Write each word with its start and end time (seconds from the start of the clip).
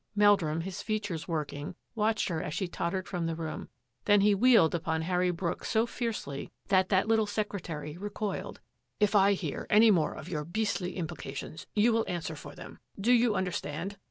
Meldrum, 0.15 0.61
his 0.61 0.81
features 0.81 1.27
working, 1.27 1.75
watched 1.93 2.27
her 2.29 2.41
as 2.41 2.55
she 2.55 2.67
tottered 2.67 3.07
from 3.07 3.27
the 3.27 3.35
room. 3.35 3.69
Then 4.05 4.21
he 4.21 4.33
wheeled 4.33 4.73
upon 4.73 5.03
Harry 5.03 5.29
Brooks 5.29 5.69
so 5.69 5.85
fiercely 5.85 6.49
that 6.69 6.89
the 6.89 7.03
little 7.05 7.27
secretary 7.27 7.95
recoiled." 7.97 8.61
If 8.99 9.13
I 9.13 9.33
hear 9.33 9.67
more 9.93 10.15
of 10.15 10.27
your 10.27 10.43
beastly 10.43 10.95
implications, 10.95 11.67
you 11.75 11.93
will 11.93 12.05
answer 12.07 12.35
for 12.35 12.55
them. 12.55 12.79
Do 12.99 13.11
you 13.13 13.35
understand? 13.35 13.97